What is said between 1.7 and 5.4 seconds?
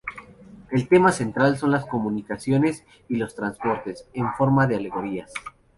comunicaciones y los transportes, en forma de alegorías.